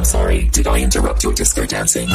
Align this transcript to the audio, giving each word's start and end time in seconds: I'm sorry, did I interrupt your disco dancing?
I'm 0.00 0.04
sorry, 0.06 0.44
did 0.44 0.66
I 0.66 0.80
interrupt 0.80 1.24
your 1.24 1.34
disco 1.34 1.66
dancing? 1.66 2.08